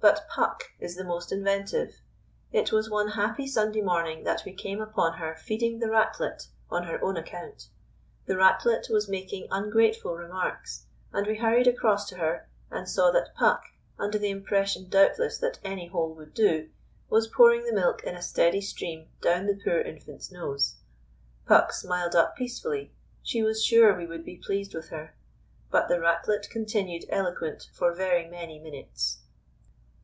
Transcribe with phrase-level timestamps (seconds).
[0.00, 2.02] But Puck is the most inventive.
[2.52, 6.82] It was one happy Sunday morning that we came upon her feeding the Ratlet on
[6.82, 7.68] her own account.
[8.26, 13.34] The Ratlet was making ungrateful remarks; and we hurried across to her and saw that
[13.34, 13.62] Puck,
[13.98, 16.68] under the impression doubtless that any hole would do,
[17.08, 20.76] was pouring the milk in a steady stream down the poor infant's nose.
[21.46, 22.92] Puck smiled up peacefully.
[23.22, 25.14] She was sure we would be pleased with her.
[25.70, 29.20] But the Ratlet continued eloquent for very many minutes.